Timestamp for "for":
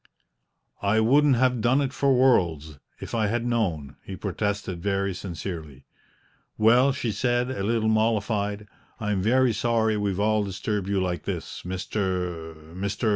1.93-2.11